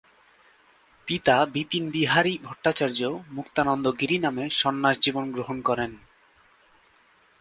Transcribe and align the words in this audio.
পিতা 1.07 1.35
বিপিনবিহারী 1.45 2.33
ভট্টাচার্য 2.43 2.99
মুক্তানন্দ 3.29 3.85
গিরি 3.99 4.17
নামে 4.19 4.45
সন্ন্যাসজীবন 4.51 5.25
গ্রহণ 5.31 5.57
করেন। 5.61 5.91